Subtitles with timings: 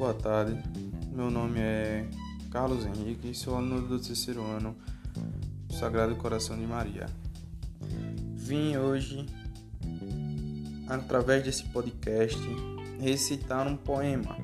[0.00, 0.58] boa tarde.
[1.12, 2.08] Meu nome é
[2.50, 4.74] Carlos Henrique e sou aluno do terceiro ano
[5.68, 7.04] do Sagrado Coração de Maria.
[8.34, 9.26] Vim hoje,
[10.88, 12.40] através desse podcast,
[12.98, 14.38] recitar um poema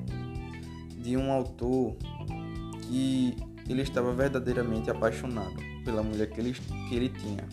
[1.01, 1.95] de um autor
[2.83, 3.35] que
[3.67, 7.47] ele estava verdadeiramente apaixonado pela mulher que ele, que ele tinha.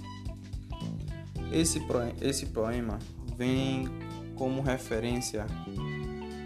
[1.50, 1.80] Esse,
[2.20, 2.98] esse poema
[3.34, 3.88] vem
[4.36, 5.46] como referência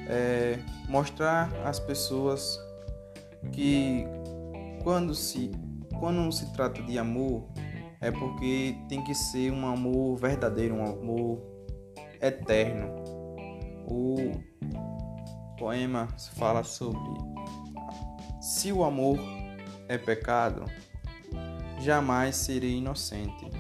[0.09, 0.59] é,
[0.89, 2.59] mostrar às pessoas
[3.53, 4.05] que
[4.83, 5.51] quando se
[5.99, 7.49] quando se trata de amor
[8.01, 11.43] é porque tem que ser um amor verdadeiro, um amor
[12.21, 12.95] eterno.
[13.87, 14.17] O
[15.59, 17.21] poema fala sobre
[18.41, 19.19] se o amor
[19.89, 20.65] é pecado,
[21.81, 23.51] jamais serei inocente,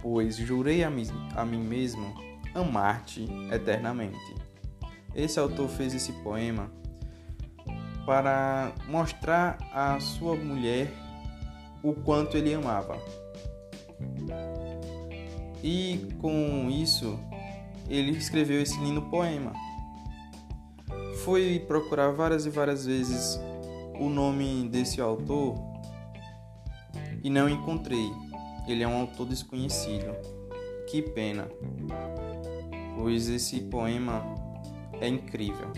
[0.00, 2.14] pois jurei a mim, a mim mesmo
[2.54, 4.51] amar-te eternamente.
[5.14, 6.70] Esse autor fez esse poema
[8.06, 10.92] para mostrar à sua mulher
[11.82, 12.98] o quanto ele amava.
[15.62, 17.18] E com isso,
[17.88, 19.52] ele escreveu esse lindo poema.
[21.24, 23.38] Fui procurar várias e várias vezes
[24.00, 25.54] o nome desse autor
[27.22, 28.10] e não encontrei.
[28.66, 30.12] Ele é um autor desconhecido.
[30.88, 31.48] Que pena,
[32.96, 34.24] pois esse poema
[35.02, 35.72] é incrível.